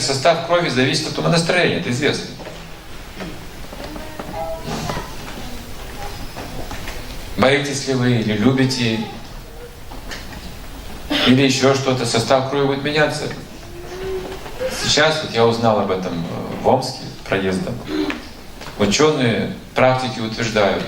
состав 0.00 0.46
крови 0.46 0.68
зависит 0.68 1.08
от 1.08 1.18
умонастроения, 1.18 1.80
это 1.80 1.90
известно. 1.90 2.26
Боитесь 7.36 7.88
ли 7.88 7.94
вы 7.94 8.12
или 8.12 8.34
любите, 8.34 9.00
или 11.26 11.42
еще 11.42 11.74
что-то, 11.74 12.04
состав 12.04 12.50
крови 12.50 12.66
будет 12.66 12.84
меняться. 12.84 13.24
Сейчас 14.82 15.22
вот 15.22 15.34
я 15.34 15.46
узнал 15.46 15.80
об 15.80 15.90
этом 15.90 16.24
в 16.62 16.68
Омске 16.68 17.04
проездом. 17.24 17.74
Ученые, 18.78 19.54
практики 19.74 20.20
утверждают, 20.20 20.84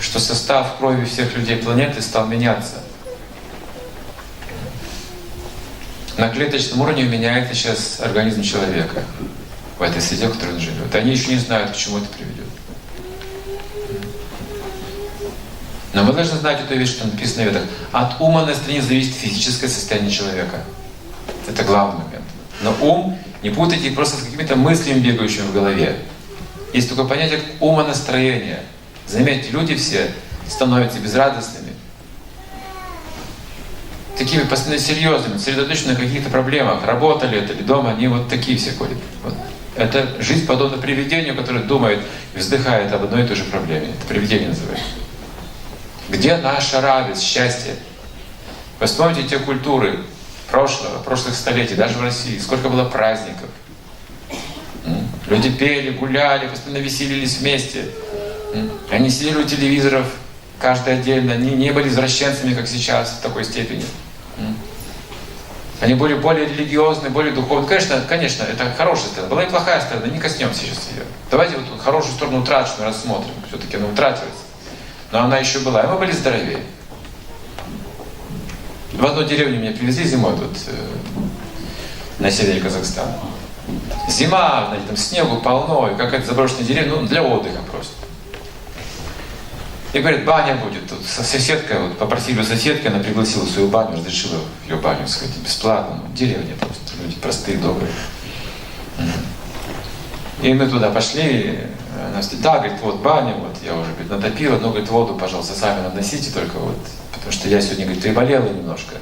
что 0.00 0.18
состав 0.18 0.76
крови 0.78 1.04
всех 1.04 1.36
людей 1.36 1.56
планеты 1.56 2.02
стал 2.02 2.26
меняться. 2.26 2.82
На 6.18 6.28
клеточном 6.30 6.80
уровне 6.80 7.04
меняется 7.04 7.54
сейчас 7.54 8.00
организм 8.00 8.42
человека 8.42 9.04
в 9.78 9.82
этой 9.82 10.02
среде, 10.02 10.26
в 10.26 10.32
которой 10.32 10.54
он 10.54 10.60
живет. 10.60 10.92
Они 10.92 11.12
еще 11.12 11.32
не 11.32 11.38
знают, 11.38 11.70
к 11.70 11.76
чему 11.76 11.98
это 11.98 12.08
приведет. 12.08 12.44
Но 15.92 16.02
мы 16.02 16.12
должны 16.12 16.36
знать 16.38 16.60
эту 16.60 16.76
вещь, 16.76 16.90
что 16.90 17.06
написано 17.06 17.44
в 17.44 17.46
Ведах. 17.46 17.62
От 17.92 18.20
ума 18.20 18.44
на 18.44 18.52
стране 18.56 18.82
зависит 18.82 19.14
физическое 19.14 19.68
состояние 19.68 20.10
человека. 20.10 20.60
Это 21.46 21.62
главный 21.62 22.04
момент. 22.04 22.24
Но 22.62 22.74
ум 22.80 23.18
не 23.44 23.50
путайте 23.50 23.92
просто 23.92 24.16
с 24.16 24.24
какими-то 24.24 24.56
мыслями, 24.56 24.98
бегающими 24.98 25.44
в 25.44 25.52
голове. 25.52 26.00
Есть 26.72 26.88
такое 26.88 27.04
понятие 27.04 27.38
как 27.38 27.46
умонастроение. 27.60 28.64
Заметьте, 29.06 29.52
люди 29.52 29.76
все 29.76 30.10
становятся 30.48 30.98
безрадостными, 30.98 31.67
такими 34.18 34.42
постоянно 34.42 34.80
серьезными, 34.80 35.38
сосредоточены 35.38 35.94
на 35.94 36.00
каких-то 36.00 36.28
проблемах, 36.28 36.84
работали 36.84 37.38
это 37.38 37.52
или 37.52 37.62
дома, 37.62 37.90
они 37.90 38.08
вот 38.08 38.28
такие 38.28 38.58
все 38.58 38.72
ходят. 38.72 38.98
Вот. 39.22 39.34
Это 39.76 40.20
жизнь 40.20 40.44
подобна 40.44 40.76
привидению, 40.78 41.36
которое 41.36 41.60
думает 41.60 42.00
и 42.34 42.38
вздыхает 42.38 42.92
об 42.92 43.04
одной 43.04 43.24
и 43.24 43.26
той 43.26 43.36
же 43.36 43.44
проблеме. 43.44 43.90
Это 43.90 44.06
привидение 44.08 44.48
называется. 44.48 44.84
Где 46.08 46.36
наша 46.36 46.80
радость, 46.80 47.22
счастье? 47.22 47.74
Вы 48.80 48.88
те 49.28 49.38
культуры 49.38 50.00
прошлого, 50.50 51.02
прошлых 51.02 51.34
столетий, 51.34 51.74
даже 51.74 51.98
в 51.98 52.02
России, 52.02 52.38
сколько 52.38 52.68
было 52.68 52.84
праздников. 52.84 53.48
Люди 55.28 55.50
пели, 55.50 55.90
гуляли, 55.90 56.48
постоянно 56.48 56.82
веселились 56.82 57.38
вместе. 57.38 57.84
Они 58.90 59.10
сидели 59.10 59.36
у 59.36 59.44
телевизоров, 59.44 60.06
каждый 60.58 60.94
отдельно, 60.94 61.34
они 61.34 61.50
не 61.50 61.70
были 61.70 61.88
извращенцами, 61.88 62.54
как 62.54 62.66
сейчас, 62.66 63.18
в 63.18 63.20
такой 63.20 63.44
степени. 63.44 63.84
Они 65.80 65.94
были 65.94 66.14
более 66.14 66.46
религиозны, 66.46 67.08
более 67.08 67.32
духовны. 67.32 67.66
Конечно, 67.66 68.00
конечно, 68.08 68.42
это 68.42 68.64
хорошая 68.76 69.08
сторона. 69.08 69.30
Была 69.30 69.44
и 69.44 69.48
плохая 69.48 69.80
сторона, 69.80 70.08
не 70.08 70.18
коснемся 70.18 70.60
сейчас 70.60 70.88
ее. 70.92 71.04
Давайте 71.30 71.56
вот 71.56 71.80
хорошую 71.80 72.14
сторону 72.14 72.40
утраченную 72.40 72.88
рассмотрим. 72.88 73.32
Все-таки 73.48 73.76
она 73.76 73.86
утратилась. 73.86 74.28
Но 75.12 75.20
она 75.20 75.38
еще 75.38 75.60
была, 75.60 75.82
и 75.82 75.86
мы 75.86 75.98
были 75.98 76.10
здоровее. 76.10 76.62
В 78.92 79.06
одну 79.06 79.22
деревню 79.22 79.60
меня 79.60 79.70
привезли 79.70 80.04
зимой 80.04 80.36
тут, 80.36 80.56
э, 80.66 80.72
на 82.18 82.30
севере 82.30 82.60
Казахстана. 82.60 83.14
Зима, 84.08 84.64
знаете, 84.66 84.86
там 84.88 84.96
снегу 84.96 85.40
полно, 85.40 85.90
и 85.90 85.96
какая-то 85.96 86.26
заброшенная 86.26 86.64
деревня, 86.64 86.96
ну, 86.96 87.06
для 87.06 87.22
отдыха 87.22 87.60
просто. 87.70 87.94
И 89.92 90.00
говорит, 90.00 90.24
баня 90.24 90.54
будет. 90.56 90.86
Тут 90.88 91.04
соседка, 91.04 91.80
вот, 91.80 91.98
попросили 91.98 92.42
соседки, 92.42 92.86
она 92.86 92.98
пригласила 92.98 93.46
свою 93.46 93.68
баню, 93.68 93.96
разрешила 93.96 94.38
ее 94.68 94.76
баню 94.76 95.08
сходить 95.08 95.38
бесплатно. 95.38 96.02
Ну, 96.02 96.14
деревня 96.14 96.54
просто, 96.56 96.78
люди 97.02 97.16
простые, 97.16 97.56
добрые. 97.58 97.90
И 100.42 100.52
мы 100.52 100.68
туда 100.68 100.90
пошли, 100.90 101.58
она 101.96 102.20
говорит, 102.20 102.40
да, 102.42 102.58
говорит, 102.58 102.80
вот 102.82 103.00
баня, 103.00 103.34
вот 103.34 103.56
я 103.64 103.74
уже 103.74 103.90
говорит, 103.92 104.10
натопила, 104.10 104.58
но 104.58 104.68
говорит, 104.70 104.88
воду, 104.88 105.14
пожалуйста, 105.14 105.58
сами 105.58 105.80
наносите 105.80 106.30
только 106.30 106.58
вот, 106.58 106.78
потому 107.12 107.32
что 107.32 107.48
я 107.48 107.60
сегодня, 107.60 107.86
говорит, 107.86 108.02
приболела 108.02 108.48
немножко. 108.48 108.96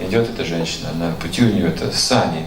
Идет 0.00 0.30
эта 0.30 0.44
женщина, 0.44 0.92
на 0.94 1.12
пути 1.12 1.44
у 1.44 1.52
нее 1.52 1.68
это 1.68 1.92
сани, 1.92 2.46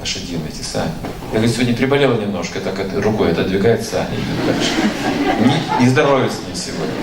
лошадиные 0.00 0.48
эти 0.48 0.62
сани. 0.62 0.92
Я, 1.32 1.38
говорит, 1.38 1.54
сегодня 1.54 1.74
приболела 1.74 2.20
немножко, 2.20 2.60
так 2.60 2.78
это, 2.78 3.00
рукой 3.00 3.32
отодвигает 3.32 3.80
идет 3.80 4.46
дальше. 4.46 4.70
Не, 5.78 5.84
не 5.84 5.90
здоровье 5.90 6.30
с 6.30 6.46
ним 6.46 6.54
сегодня. 6.54 6.94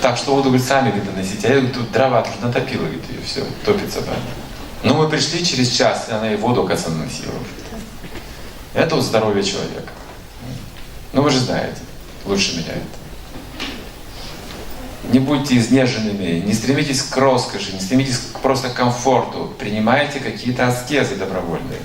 Так 0.00 0.16
что 0.16 0.34
воду, 0.34 0.48
говорит, 0.48 0.66
сами 0.66 0.90
говорит, 0.90 1.10
наносите. 1.12 1.48
А 1.48 1.50
я 1.50 1.56
говорит, 1.56 1.74
тут 1.74 1.92
дрова 1.92 2.22
тут 2.22 2.42
натопила, 2.42 2.82
говорит, 2.82 3.02
ее 3.10 3.20
все, 3.24 3.44
топится 3.64 4.00
баня. 4.00 4.20
Но 4.82 4.94
мы 4.94 5.08
пришли 5.08 5.44
через 5.44 5.70
час, 5.70 6.06
и 6.08 6.12
она 6.12 6.32
и 6.32 6.36
воду, 6.36 6.62
оказывается, 6.62 6.98
наносила 6.98 7.34
Это 8.74 8.96
вот 8.96 9.04
здоровье 9.04 9.44
человека. 9.44 9.92
Ну 11.12 11.22
вы 11.22 11.30
же 11.30 11.38
знаете, 11.38 11.76
лучше 12.24 12.56
меня 12.56 12.72
это. 12.72 13.02
Не 15.10 15.18
будьте 15.18 15.56
изнеженными, 15.56 16.40
не 16.40 16.52
стремитесь 16.52 17.02
к 17.02 17.16
роскоши, 17.16 17.72
не 17.72 17.80
стремитесь 17.80 18.18
к 18.18 18.38
просто 18.38 18.68
комфорту. 18.70 19.52
Принимайте 19.58 20.20
какие-то 20.20 20.68
аскезы 20.68 21.16
добровольные. 21.16 21.80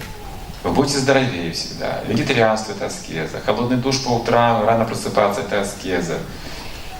Вы 0.63 0.71
будете 0.71 0.99
здоровее 0.99 1.51
всегда. 1.51 2.03
Вегетарианство– 2.07 2.71
это 2.73 2.87
аскеза. 2.87 3.39
Холодный 3.45 3.77
душ 3.77 4.03
по 4.03 4.09
утрам, 4.09 4.65
рано 4.65 4.85
просыпаться– 4.85 5.41
это 5.47 5.61
аскеза. 5.61 6.17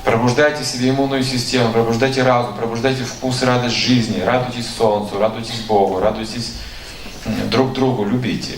Пробуждайте 0.03 0.63
себе 0.63 0.89
иммунную 0.89 1.23
систему, 1.23 1.73
пробуждайте 1.73 2.23
разум, 2.23 2.55
пробуждайте 2.55 3.03
вкус 3.03 3.43
радость 3.43 3.75
жизни, 3.75 4.21
радуйтесь 4.21 4.67
солнцу, 4.77 5.19
радуйтесь 5.19 5.59
Богу, 5.67 5.99
радуйтесь 5.99 6.53
друг 7.51 7.73
другу, 7.73 8.05
любите. 8.05 8.53